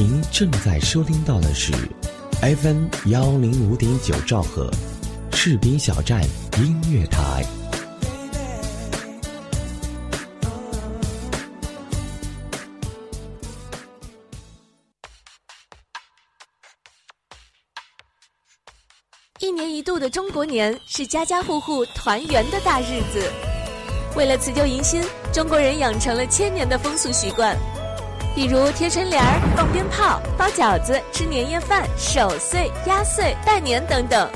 [0.00, 1.72] 您正在收听到的是
[2.40, 4.70] FM 幺零五点九兆赫，
[5.32, 6.22] 士兵小站
[6.56, 7.44] 音乐台。
[19.40, 23.28] 一年一度的中国年是家家户户团圆的大日子。
[24.14, 25.02] 为了辞旧迎新，
[25.32, 27.58] 中国人养成了千年的风俗习惯，
[28.38, 34.30] 比如贴春联儿、放鞭炮、包饺子、吃年夜饭、守岁、压岁、拜年等等。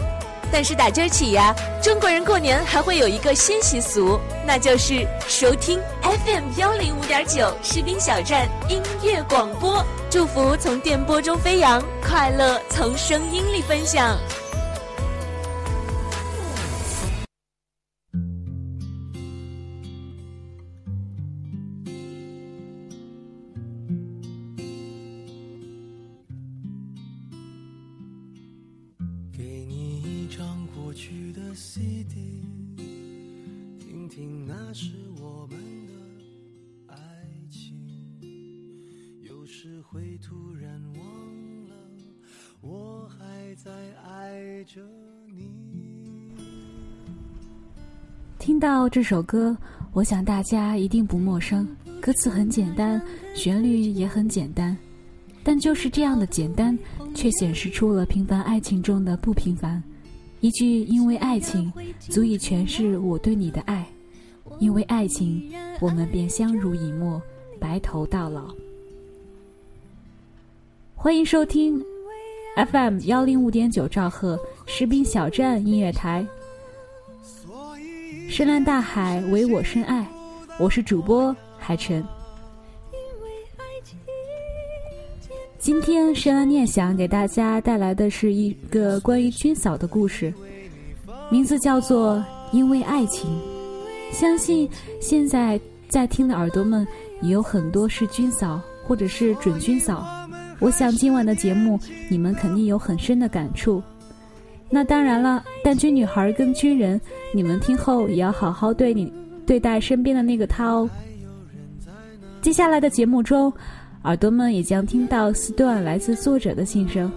[0.51, 14.19] 但是打今儿起呀，中国人过年还会有一个新习俗，那就是收听 FM 幺零五点九士兵小站音乐广播，祝福从电波中飞扬，快乐从声音里分享。
[34.15, 34.91] 听那是
[35.23, 35.95] 我们的
[36.87, 36.97] 爱
[37.51, 37.75] 情。
[39.23, 41.75] 有时会突然忘了，
[42.61, 43.73] 我还在
[44.05, 44.83] 爱着
[45.35, 46.37] 你。
[48.39, 49.57] 听到这首歌，
[49.95, 51.67] 我想大家一定不陌生。
[51.99, 53.01] 歌词很简单，
[53.35, 54.77] 旋律也很简单，
[55.43, 56.79] 但就是这样的简单，
[57.15, 59.83] 却显示出了平凡爱情中的不平凡。
[60.41, 63.89] 一句“因为爱情”，足以诠释我对你的爱。
[64.59, 67.21] 因为爱情，我们便相濡以沫，
[67.59, 68.55] 白头到老。
[70.95, 71.83] 欢迎收听
[72.71, 76.25] FM 幺零五点九兆赫士兵小站音乐台。
[78.29, 80.07] 深蓝大海唯我深爱，
[80.59, 82.05] 我是主播海晨。
[85.59, 90.33] 今天深蓝念想给大家带来的是一个关于军嫂的故事，
[91.31, 92.17] 名字叫做
[92.53, 93.31] 《因为爱情》。
[94.13, 94.69] 相信
[95.01, 95.59] 现在
[95.89, 96.87] 在听的耳朵们
[97.21, 100.07] 也有很多是军嫂或者是准军嫂，
[100.61, 103.83] 我想今晚的节目你们肯定有很深的感触。
[104.71, 107.01] 那当然了，但军女孩跟军人，
[107.35, 109.13] 你们听后也要好好对你
[109.45, 110.89] 对待身边的那个他哦。
[112.41, 113.53] 接下来的节目中，
[114.05, 117.11] 耳朵们也将听到四段来自作者的心声。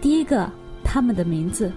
[0.00, 0.50] 第一个，
[0.84, 1.70] 他们的名字。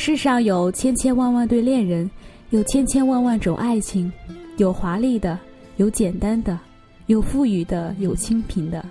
[0.00, 2.08] 世上有千千万万对恋人，
[2.50, 4.10] 有千千万万种爱情，
[4.56, 5.36] 有华丽的，
[5.76, 6.56] 有简单的，
[7.06, 8.82] 有富裕的，有清贫的。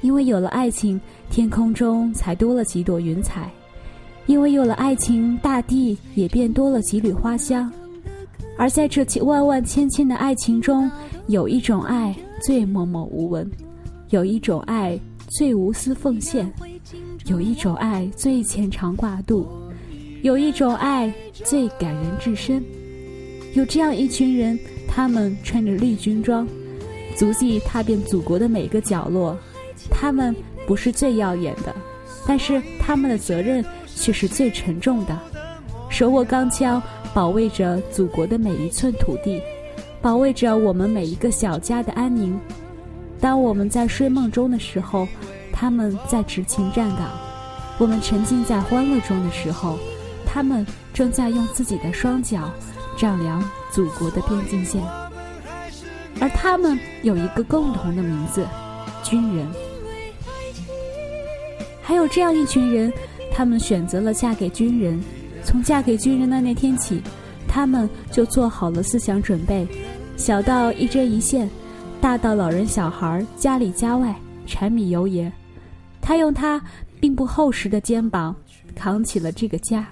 [0.00, 1.00] 因为有了爱情，
[1.30, 3.44] 天空中才多了几朵云彩；
[4.26, 7.72] 因为有了爱情，大地也便多了几缕花香。
[8.58, 10.90] 而在这千万万千千的爱情中，
[11.28, 12.12] 有一种爱
[12.42, 13.48] 最默默无闻，
[14.08, 16.52] 有一种爱最无私奉献，
[17.26, 19.46] 有一种爱最牵肠挂肚，
[20.22, 22.62] 有一种爱最感人至深。
[23.54, 26.46] 有这样一群人，他们穿着绿军装，
[27.16, 29.36] 足迹踏遍祖国的每个角落。
[29.90, 30.34] 他们
[30.66, 31.74] 不是最耀眼的，
[32.26, 35.18] 但是他们的责任却是最沉重的，
[35.88, 36.80] 手握钢枪，
[37.14, 39.42] 保卫着祖国的每一寸土地，
[40.02, 42.38] 保卫着我们每一个小家的安宁。
[43.18, 45.08] 当我们在睡梦中的时候，
[45.50, 47.08] 他们在执勤站岗；
[47.78, 49.78] 我们沉浸在欢乐中的时候，
[50.32, 50.64] 他们
[50.94, 52.50] 正在用自己的双脚
[52.96, 53.42] 丈量
[53.72, 54.80] 祖国的边境线。
[56.20, 58.46] 而他们有一个共同的名字——
[59.02, 59.46] 军人。
[61.82, 62.92] 还有这样一群人，
[63.32, 65.00] 他们选择了嫁给军人。
[65.42, 67.02] 从嫁给军人的那天起，
[67.48, 69.66] 他们就做好了思想准备，
[70.16, 71.48] 小到一针一线，
[71.98, 74.14] 大到老人小孩家里家外
[74.46, 75.32] 柴米油盐，
[76.00, 76.60] 他用他
[77.00, 78.36] 并不厚实的肩膀
[78.74, 79.86] 扛起了这个家。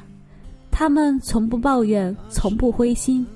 [0.78, 3.26] 他们从不抱怨，从不灰心，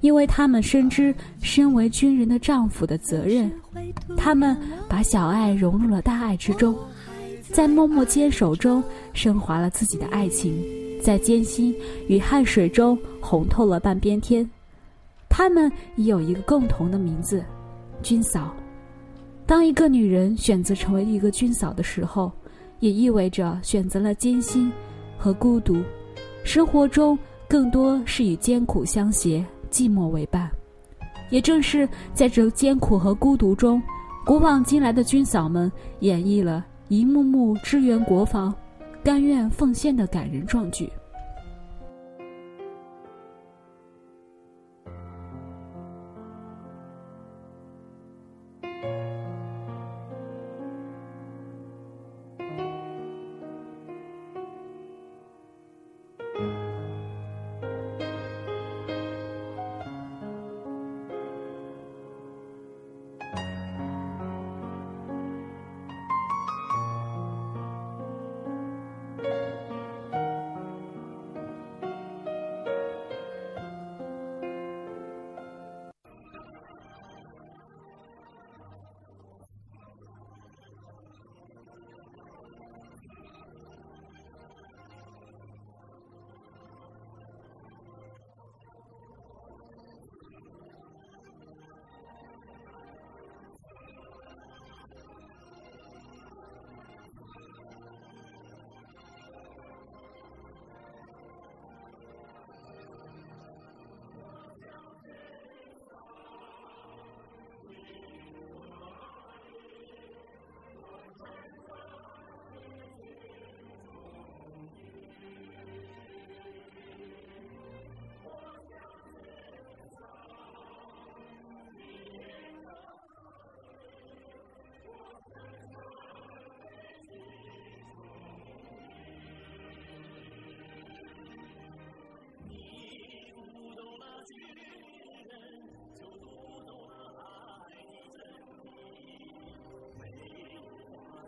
[0.00, 1.12] 因为他们深知
[1.42, 3.50] 身为军人的丈夫的责任。
[4.16, 4.56] 他们
[4.88, 6.72] 把小爱融入了大爱之中。
[7.50, 8.80] 在默默坚守中
[9.12, 10.54] 升华了自己的爱情，
[11.02, 11.74] 在艰辛
[12.06, 14.48] 与汗水中红透了半边天。
[15.28, 17.44] 他们已有一个共同的名字——
[18.04, 18.54] 军嫂。
[19.44, 22.30] 当一个女人选择成为一个军嫂的时候，
[22.78, 24.70] 也意味着选择了艰辛
[25.18, 25.82] 和孤独。
[26.44, 27.18] 生活中
[27.48, 30.48] 更多是以艰苦相携，寂寞为伴。
[31.30, 33.82] 也正是在这艰苦和孤独中，
[34.24, 36.64] 古往今来的军嫂们演绎了。
[36.88, 38.54] 一幕幕支援国防、
[39.02, 40.88] 甘愿奉献的感人壮举。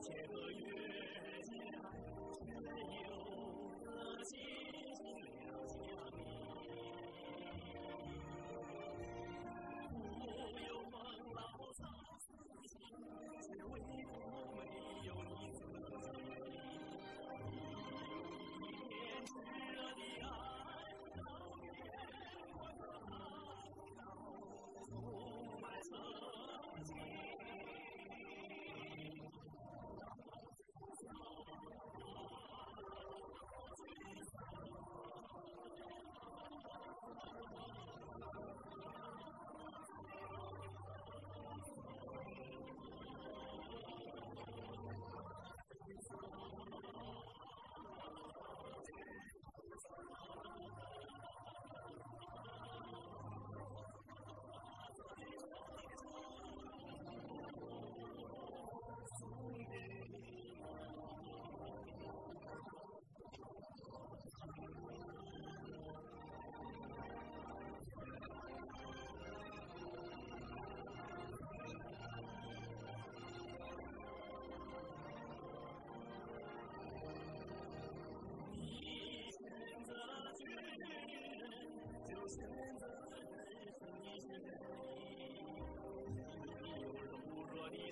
[0.06, 0.55] 结合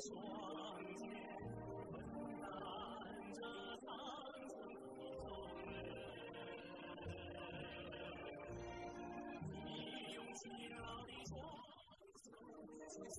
[0.01, 0.13] 双
[0.97, 1.09] 肩
[2.41, 2.45] 担
[3.33, 3.41] 着
[3.79, 3.87] 苍
[4.49, 5.25] 生的重
[5.67, 5.73] 任
[9.53, 9.57] 你
[10.15, 10.43] 用勤
[10.77, 11.31] 劳的双
[13.09, 13.17] 手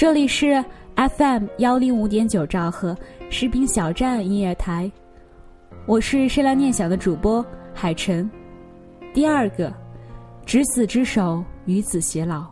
[0.00, 0.64] 这里是
[0.96, 2.96] FM 幺零五点九兆赫
[3.28, 4.90] 士兵小站音乐台，
[5.84, 8.28] 我是深蓝念想的主播海晨。
[9.12, 9.70] 第二个，
[10.46, 12.46] 执子之手，与子偕老。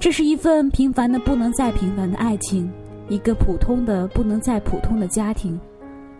[0.00, 2.68] 这是一份平凡的不能再平凡的爱情，
[3.08, 5.56] 一个普通的不能再普通的家庭。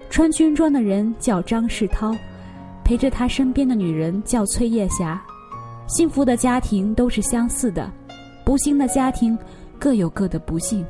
[0.09, 2.15] 穿军装的人叫张世涛，
[2.85, 5.21] 陪着他身边的女人叫崔叶霞。
[5.89, 7.93] 幸福的家庭都是相似的。
[8.49, 9.39] 不幸的家庭
[9.79, 10.83] 各有各的不幸，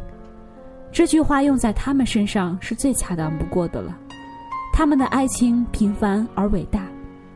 [0.93, 3.99] 这句话用在他们身上是最恰当不过的了。
[4.73, 6.87] 他们的爱情平凡而伟大，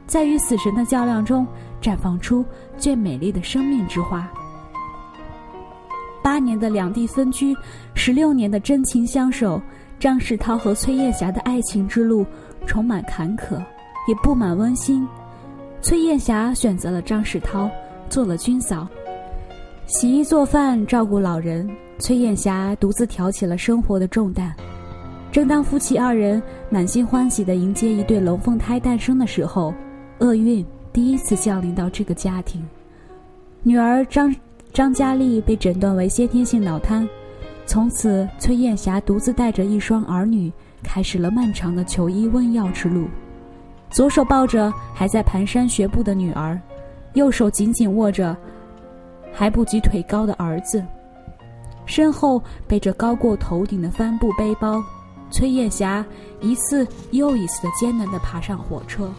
[0.07, 1.45] 在与死神的较量中
[1.81, 2.45] 绽放出
[2.79, 4.31] 最美丽的生命之花。
[6.23, 7.53] 八年的两地分居，
[7.93, 9.61] 十六年的真情相守，
[9.99, 12.25] 张世涛和崔艳霞的爱情之路
[12.65, 13.61] 充满坎坷，
[14.07, 15.05] 也布满温馨。
[15.81, 17.69] 崔艳霞选择了张世涛，
[18.09, 18.87] 做了军嫂。
[19.93, 21.69] 洗衣做饭，照顾老人，
[21.99, 24.51] 崔艳霞独自挑起了生活的重担。
[25.31, 29.75] 正当夫妻二人满心欢喜地迎接一对龙凤胎诞生的时候，
[30.21, 32.67] 厄运第一次降临到这个家庭。
[33.63, 34.35] 女儿张
[34.73, 37.07] 张佳丽被诊断为先天性脑瘫，
[37.67, 40.51] 从此崔艳霞独自带着一双儿女，
[40.83, 43.09] 开始了漫长的求医问药之路。
[43.91, 46.59] 左手抱着还在蹒跚学步的女儿，
[47.13, 48.35] 右手紧紧握着。
[49.33, 50.85] 还不及腿高的儿子，
[51.87, 54.83] 身后背着高过头顶的帆布背包，
[55.31, 56.05] 崔艳霞
[56.41, 59.11] 一次又一次的艰难的爬上火车。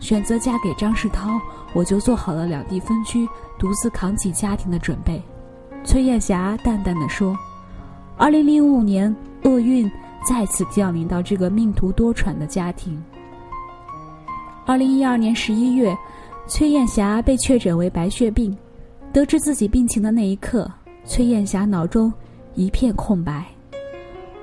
[0.00, 1.38] 选择嫁给张世涛，
[1.74, 5.22] 我就做好了两地分居、独自扛起家庭的准备。
[5.84, 7.36] 崔艳霞淡淡的说
[8.16, 9.90] ：“二零零五年，厄运
[10.26, 13.02] 再次降临到这个命途多舛的家庭。
[14.64, 15.94] 二零一二年十一月，
[16.46, 18.56] 崔艳霞被确诊为白血病。”
[19.12, 20.70] 得知自己病情的那一刻，
[21.04, 22.12] 崔艳霞脑中
[22.54, 23.44] 一片空白。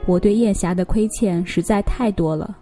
[0.06, 2.58] 我对艳霞的亏欠实在太多了。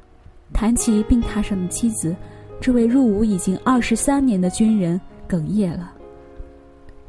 [0.54, 2.16] 谈起病榻上的妻子，
[2.62, 5.92] 这位入伍已经二十三年的军人哽咽了。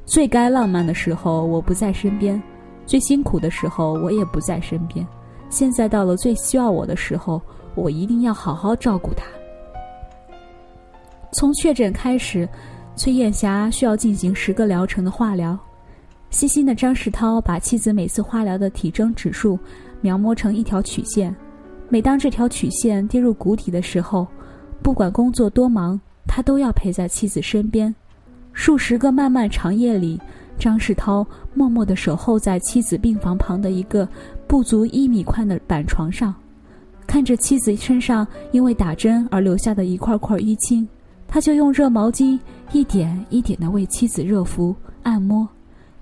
[0.07, 2.43] 最该浪漫的时候我不在身边，
[2.87, 5.07] 最辛苦的时候我也不在身边。
[5.51, 7.41] 现在到了最需要我的时候，
[7.75, 9.27] 我一定要好好照顾他。
[11.33, 12.49] 从确诊开始。
[12.97, 15.57] 崔艳霞需要进行十个疗程的化疗，
[16.31, 19.59] 细心的张世涛把妻子每次化疗的体征指数
[20.01, 21.35] 描摹成一条曲线。
[21.91, 24.27] 每当这条曲线跌入谷底的时候，
[24.83, 27.95] 不管工作多忙，他都要陪在妻子身边。
[28.55, 30.19] 数十个漫漫长夜里，
[30.59, 34.09] 张世涛默默地守候在妻子病房旁的一个
[34.47, 36.35] 不足一米宽的板床上，
[37.07, 40.89] 看着妻子身上因为打针而留下的一块块淤青，
[41.37, 42.41] 他就用热毛巾
[42.73, 45.47] 一点一点地为妻子热敷按摩。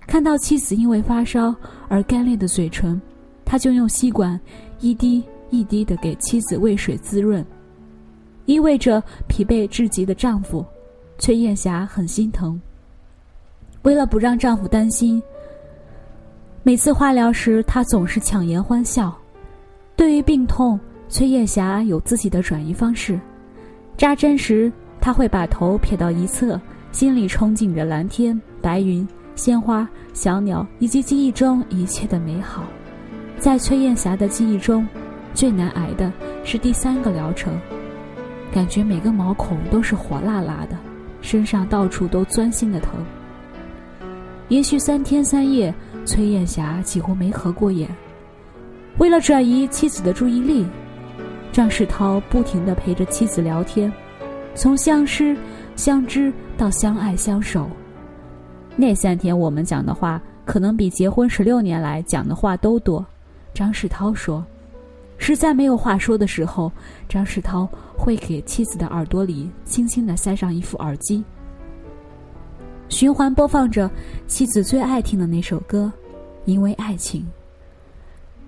[0.07, 1.53] 看到妻子因为发烧
[1.89, 3.03] 而干裂的嘴唇，
[3.45, 4.41] 他就用吸管
[4.79, 7.45] 一滴一滴地给妻子喂水滋润。
[8.47, 10.65] 意味着疲惫至极的丈夫，
[11.19, 12.61] 崔艳霞很心疼。
[13.83, 15.21] 为了不让丈夫担心，
[16.63, 19.13] 每次化疗时，她总是强颜欢笑。
[19.97, 23.19] 对于病痛，崔艳霞有自己的转移方式。
[23.97, 24.73] 扎针时，
[25.05, 26.59] 他会把头撇到一侧，
[26.91, 29.07] 心里憧憬着蓝天、白云。
[29.35, 32.65] 鲜花、小鸟以及记忆中一切的美好，
[33.37, 34.89] 在崔艳霞的记忆中，
[35.35, 36.11] 最难挨的
[36.43, 37.53] 是第三个疗程，
[38.51, 40.79] 感觉每个毛孔都是火辣辣的，
[41.21, 42.95] 身上到处都钻心的疼。
[44.49, 45.75] 连续三天三夜，
[46.07, 47.87] 崔艳霞几乎没合过眼。
[48.97, 50.65] 为了转移妻子的注意力，
[51.53, 53.93] 张世涛不停地陪着妻子聊天，
[54.55, 55.37] 从相识、
[55.77, 57.69] 相知到相爱相守。
[58.77, 63.05] 那三天我们讲的话，可能比结婚十六年来讲的话都多。
[63.53, 64.45] 张世涛说
[65.19, 66.71] ：“实在没有话说的时候，
[67.09, 71.23] 张世涛会给妻子的耳朵里轻轻的塞上一副耳机，
[72.89, 73.91] 循环播放着
[74.27, 75.93] 妻子最爱听的那首歌，
[76.45, 77.23] 《因为爱情》。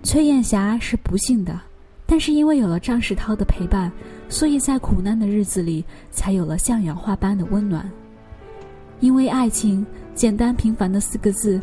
[0.02, 1.60] 崔艳霞是不幸的，
[2.04, 3.90] 但是因为有了张世涛的陪伴，
[4.28, 7.90] 所以在苦难的日子里才有了像氧化般的温暖。
[9.00, 9.84] 因为爱情。”
[10.16, 11.60] 简单平凡的四个字，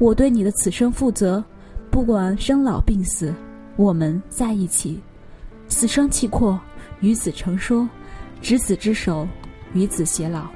[0.00, 1.44] 我对你的此生负责，
[1.92, 3.32] 不管生老病死，
[3.76, 5.00] 我们在一起，
[5.68, 6.58] 死生契阔，
[6.98, 7.88] 与子成说，
[8.42, 9.28] 执子之手，
[9.74, 10.48] 与子偕老。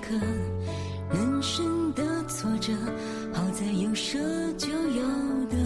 [0.00, 0.14] 刻？
[1.10, 2.72] 人生的挫折，
[3.32, 4.18] 好在有舍
[4.56, 5.02] 就有
[5.50, 5.56] 得。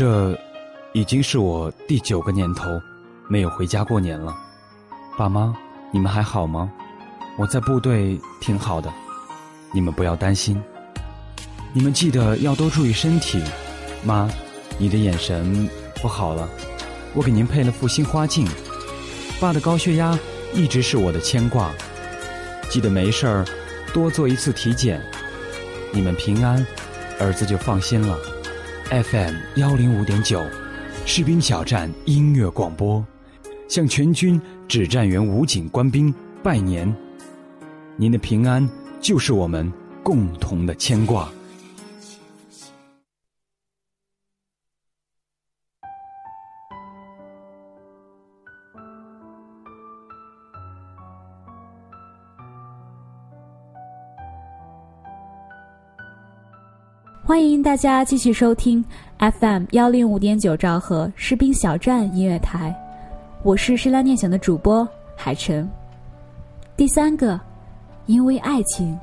[0.00, 0.34] 这
[0.94, 2.64] 已经是我第九个年头
[3.28, 4.34] 没有回家过年了。
[5.18, 5.54] 爸妈，
[5.92, 6.72] 你们还好吗？
[7.36, 8.90] 我在部队挺好的，
[9.74, 10.58] 你们不要担心。
[11.74, 13.44] 你们记得要多注意身体。
[14.02, 14.26] 妈，
[14.78, 15.68] 你的眼神
[16.00, 16.48] 不好了，
[17.12, 18.48] 我给您配了副新花镜。
[19.38, 20.18] 爸的高血压
[20.54, 21.70] 一直是我的牵挂，
[22.70, 23.44] 记得没事儿
[23.92, 24.98] 多做一次体检。
[25.92, 26.66] 你们平安，
[27.18, 28.16] 儿子就放心了。
[28.90, 30.44] FM 幺零五点九，
[31.06, 33.04] 士兵小站音乐广播，
[33.68, 36.92] 向全军指战员武警官兵拜年。
[37.94, 38.68] 您的平安
[39.00, 39.72] 就是我们
[40.02, 41.30] 共同的牵挂。
[57.30, 58.84] 欢迎大家继续收听
[59.38, 62.74] FM 幺零五点九兆赫士兵小站音乐台，
[63.44, 65.70] 我是诗拉念想的主播海晨。
[66.76, 67.40] 第三个，
[68.06, 68.98] 因为爱情，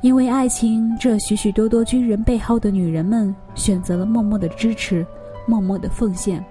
[0.00, 5.06] 因为爱情，这许许多多军人背后的女人们选择了默默的支持，
[5.46, 6.42] 默默的奉献，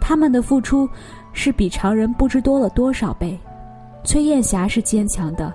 [0.00, 0.88] 他们的付出
[1.34, 3.38] 是比常人不知多了多少倍。
[4.04, 5.52] 崔艳霞是坚强的。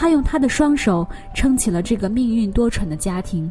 [0.00, 3.50] 他用他的双手撑起了这个命运多舛的家庭，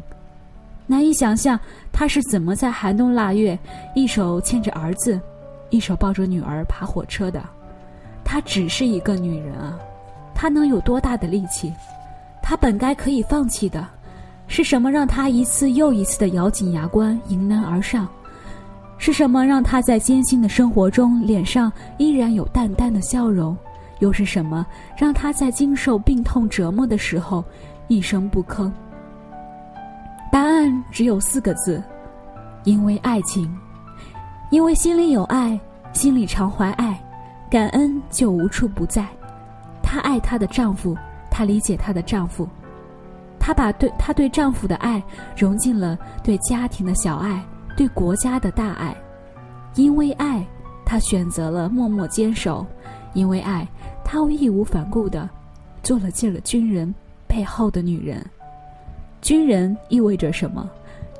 [0.86, 1.60] 难以想象
[1.92, 3.56] 他是怎么在寒冬腊月，
[3.94, 5.20] 一手牵着儿子，
[5.68, 7.44] 一手抱着女儿爬火车的。
[8.24, 9.78] 她只是一个女人啊，
[10.34, 11.70] 她能有多大的力气？
[12.42, 13.86] 她本该可以放弃的，
[14.46, 18.08] 是什么让她一次又一次的咬紧牙关迎难而上？
[18.96, 23.54] 是什么让她在艰辛的生活中脸上依然有淡淡的笑容？
[24.00, 27.44] 又是什么让他在经受病痛折磨的时候
[27.88, 28.70] 一声不吭？
[30.30, 31.82] 答案只有四个字：
[32.64, 33.50] 因为爱情。
[34.50, 35.58] 因为心里有爱，
[35.92, 36.98] 心里常怀爱，
[37.50, 39.06] 感恩就无处不在。
[39.82, 40.96] 她爱她的丈夫，
[41.30, 42.48] 她理解她的丈夫，
[43.38, 45.02] 她把对她对丈夫的爱
[45.36, 47.42] 融进了对家庭的小爱，
[47.76, 48.96] 对国家的大爱。
[49.74, 50.46] 因为爱，
[50.84, 52.66] 她选择了默默坚守。
[53.14, 53.66] 因为爱，
[54.10, 55.28] 她义无反顾的
[55.82, 56.92] 做了进了军人
[57.26, 58.24] 背后的女人。
[59.20, 60.66] 军人意味着什么？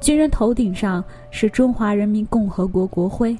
[0.00, 3.36] 军人头顶上是中华人民共和国国徽，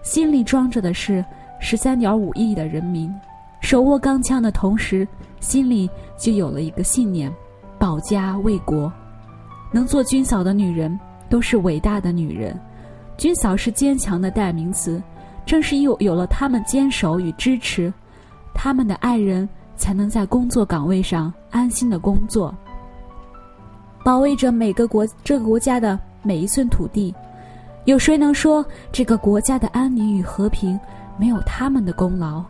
[0.00, 1.22] 心里装着的是
[1.60, 3.14] 十三点五亿的人民。
[3.60, 5.06] 手握钢枪的同时，
[5.38, 7.30] 心里就有了一个信念：
[7.78, 8.90] 保家卫国。
[9.70, 12.58] 能做军嫂的女人都是伟大的女人，
[13.18, 15.02] 军嫂是坚强的代名词。
[15.44, 17.92] 正是有有了他们坚守与支持，
[18.58, 22.52] 他们的爱人才能在工作岗位上安心的工作，
[24.02, 27.14] 保卫着每个国这个国家的每一寸土地。
[27.84, 30.80] 有谁能说这个国家的安宁与和平
[31.18, 32.42] 没有他们的功劳？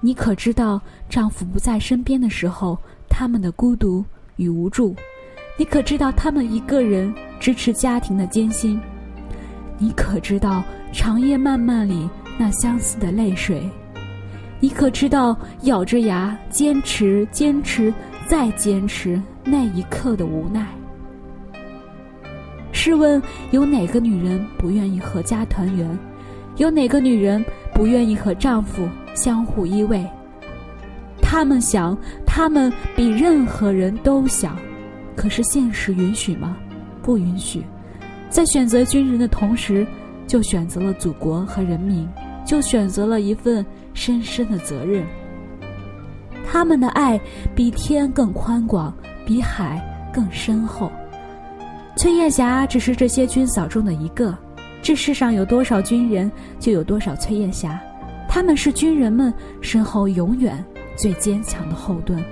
[0.00, 2.76] 你可知道，丈夫不在身边的时候，
[3.08, 4.02] 他们的孤独
[4.36, 4.96] 与无助，
[5.58, 8.80] 你可知道他们一个人支持家庭的艰辛？
[9.76, 13.70] 你可知道长夜漫漫里那相思的泪水？
[14.62, 17.92] 你可知道咬着牙坚持、坚持
[18.28, 20.64] 再坚持那一刻的无奈？
[22.70, 23.20] 试问，
[23.50, 25.98] 有哪个女人不愿意阖家团圆？
[26.58, 27.44] 有哪个女人
[27.74, 30.06] 不愿意和丈夫相互依偎？
[31.20, 34.56] 他们想，他们比任何人都想，
[35.16, 36.56] 可是现实允许吗？
[37.02, 37.64] 不允许。
[38.30, 39.84] 在选择军人的同时，
[40.28, 42.08] 就选择了祖国和人民，
[42.46, 45.04] 就选择了一份深深的责任。
[46.50, 47.20] 他们的爱
[47.54, 48.92] 比天更宽广，
[49.24, 49.80] 比海
[50.12, 50.90] 更深厚。
[51.96, 54.36] 崔艳霞只是这些军嫂中的一个。
[54.82, 57.80] 这世上有多少军人，就有多少崔艳霞。
[58.28, 60.64] 他们是军人们身后永远
[60.96, 62.22] 最坚强的后盾。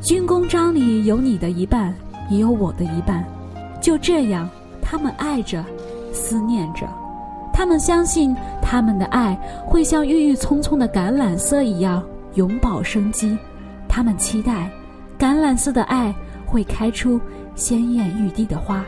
[0.00, 1.94] 军功章里有你的一半，
[2.30, 3.24] 也有我的一半。
[3.80, 4.48] 就这样，
[4.80, 5.64] 他们爱着，
[6.12, 6.88] 思念着，
[7.52, 12.02] 他们相信他们的爱会像郁郁葱葱的橄榄色一样
[12.34, 13.36] 永葆生机。
[13.88, 14.70] 他们期待，
[15.18, 16.14] 橄榄色的爱
[16.46, 17.20] 会开出
[17.54, 18.84] 鲜艳欲滴的花。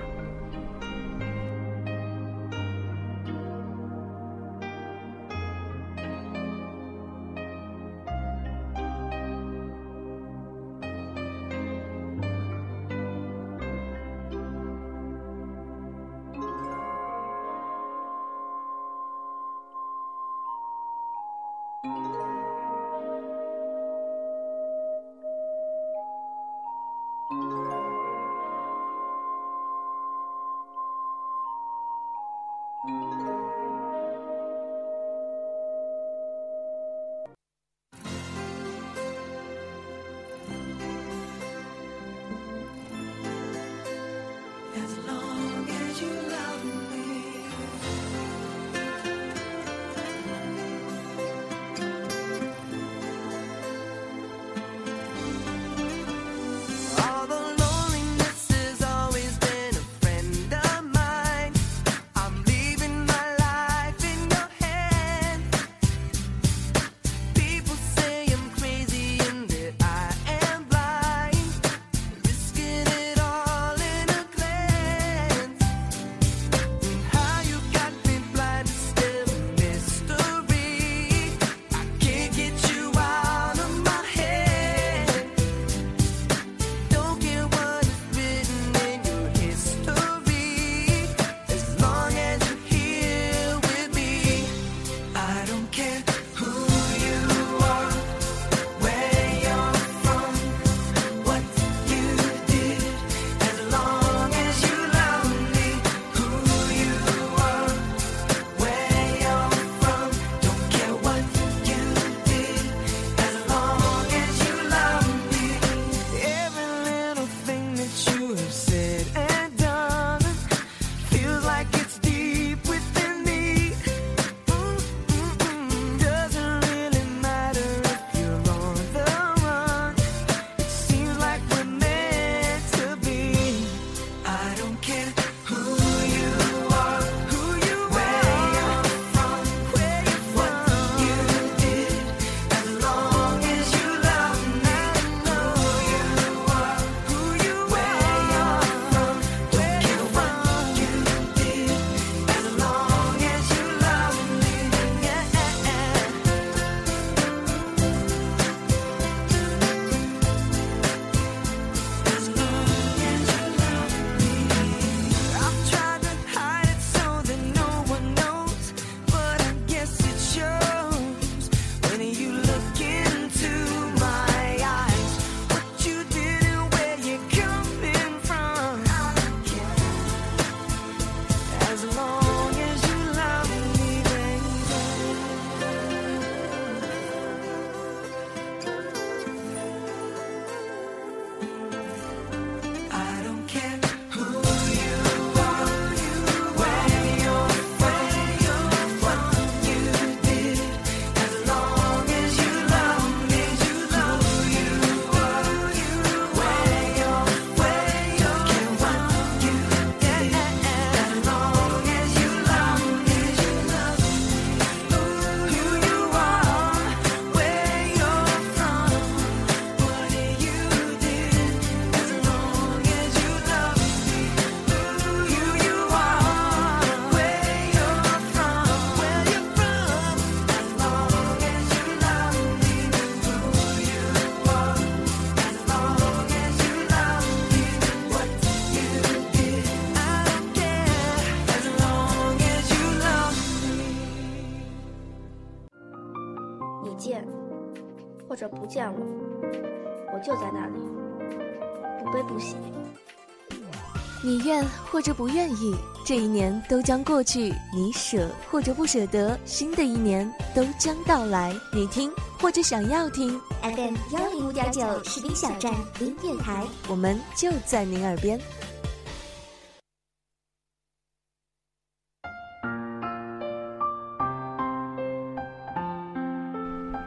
[255.04, 261.54] 者不愿意，这一年都将过去；你舍或者不舍得，新的一年都将到来。
[261.74, 268.40] 你听或者想要听，FM 幺零五点九士兵小站音乐台，我们就在您耳边。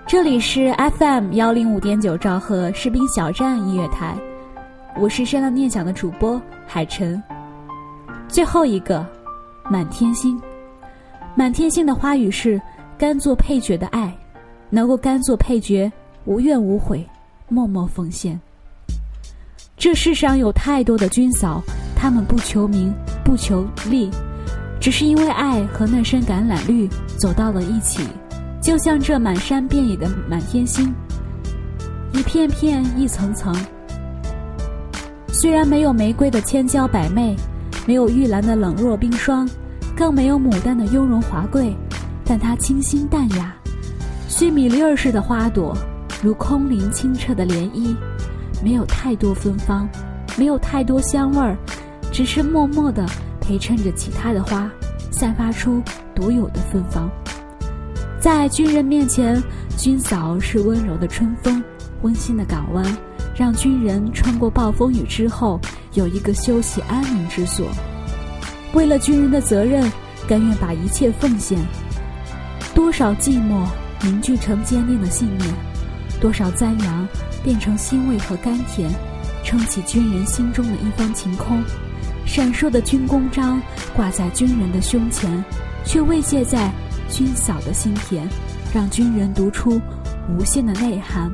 [0.05, 4.15] 这里是 FM 幺零五点九兆赫士兵小站音乐台。
[4.99, 7.21] 我是深浪念想的主播海晨。
[8.27, 9.05] 最后一个，
[9.69, 10.39] 满天星。
[11.35, 12.61] 满天星的花语是
[12.97, 14.15] 甘做配角的爱，
[14.69, 15.91] 能够甘做配角，
[16.25, 17.07] 无怨无悔，
[17.47, 18.39] 默默奉献。
[19.77, 21.61] 这世上有太多的军嫂，
[21.95, 24.09] 他们不求名，不求利，
[24.79, 26.87] 只是因为爱和那身橄榄绿
[27.17, 28.05] 走到了一起，
[28.61, 30.93] 就像这满山遍野的满天星，
[32.13, 33.55] 一片片，一层层。
[35.27, 37.35] 虽然没有玫瑰的千娇百媚，
[37.87, 39.49] 没有玉兰的冷若冰霜，
[39.95, 41.73] 更没有牡丹的雍容华贵，
[42.25, 43.55] 但它清新淡雅，
[44.27, 45.73] 须米粒儿似的花朵，
[46.21, 47.95] 如空灵清澈的涟漪，
[48.61, 49.87] 没有太多芬芳，
[50.37, 51.57] 没有太多香味儿，
[52.11, 53.05] 只是默默地
[53.39, 54.69] 陪衬着其他的花，
[55.09, 55.81] 散发出
[56.13, 57.09] 独有的芬芳。
[58.19, 59.41] 在军人面前，
[59.77, 61.63] 军嫂是温柔的春风，
[62.01, 62.85] 温馨的港湾。
[63.33, 65.59] 让军人穿过暴风雨之后
[65.97, 67.67] 有一个休息安宁之所，
[68.73, 69.91] 为了军人的责任，
[70.27, 71.57] 甘愿把一切奉献。
[72.75, 73.65] 多少寂寞
[74.03, 75.51] 凝聚成坚定的信念，
[76.21, 77.07] 多少赞扬
[77.43, 78.87] 变成欣慰和甘甜，
[79.43, 81.63] 撑起军人心中的一方晴空。
[82.27, 83.59] 闪烁的军功章
[83.95, 85.43] 挂在军人的胸前，
[85.83, 86.71] 却慰藉在
[87.09, 88.29] 军嫂的心田，
[88.71, 89.81] 让军人读出
[90.29, 91.31] 无限的内涵。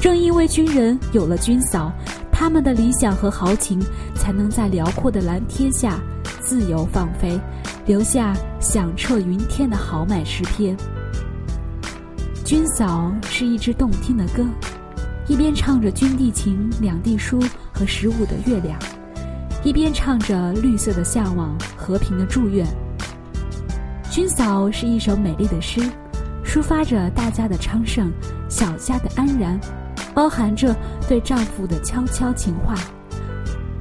[0.00, 1.92] 正因为军人有了军嫂，
[2.40, 3.78] 他们的理想和豪情
[4.14, 6.00] 才能在辽阔的蓝天下
[6.40, 7.38] 自由放飞，
[7.84, 10.74] 留下响彻云天的豪迈诗篇。
[12.42, 14.42] 军嫂是一支动听的歌，
[15.28, 17.38] 一边唱着军地情、两地书
[17.74, 18.78] 和十五的月亮，
[19.62, 22.66] 一边唱着绿色的向往、和平的祝愿。
[24.10, 25.82] 军嫂是一首美丽的诗，
[26.42, 28.10] 抒发着大家的昌盛、
[28.48, 29.60] 小家的安然。
[30.14, 30.74] 包含着
[31.08, 32.74] 对丈夫的悄悄情话，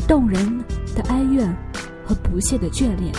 [0.08, 0.58] 动人
[0.96, 1.54] 的哀怨
[2.06, 3.14] 和不懈的眷恋。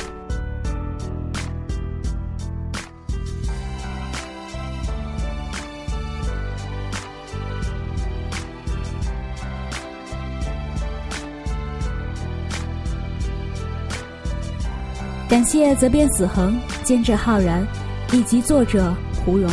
[15.29, 17.65] 感谢责编子恒、监制浩然，
[18.13, 18.93] 以及作者
[19.25, 19.49] 胡蓉。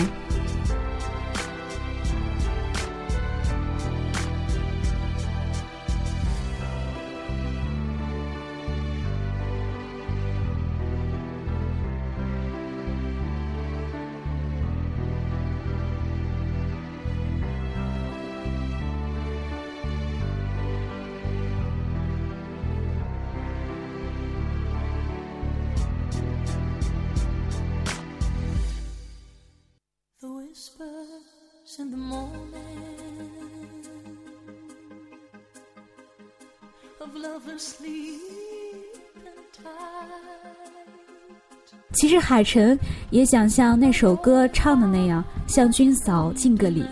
[41.94, 42.78] 其实海晨
[43.10, 46.86] 也想像那首歌唱的那样，向军嫂敬个礼。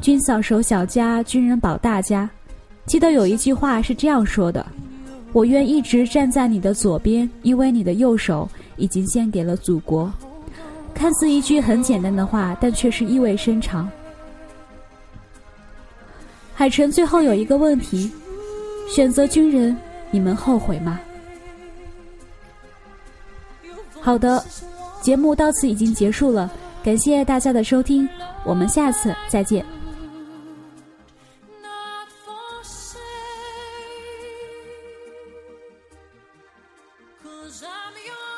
[0.00, 2.28] 军嫂守小家，军人保大家。
[2.86, 4.64] 记得有一句话是这样说的
[5.32, 10.12] ：“我愿一直站在你的左边，因为你的右手已经献给了祖国。”
[10.94, 13.90] 看似一句很简单的话，但却是意味深长。
[16.54, 18.10] 海晨最后有一个问题：
[18.88, 19.76] 选择军人，
[20.10, 20.98] 你们后悔吗？
[24.00, 24.44] 好的，
[25.02, 26.50] 节目到此已经结束了，
[26.82, 28.08] 感谢大家的收听，
[28.44, 29.64] 我们下次再见。
[37.48, 38.37] this house.